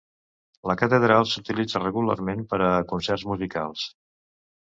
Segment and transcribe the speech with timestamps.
[0.69, 3.87] La catedral s'utilitza regularment per a concerts musicals.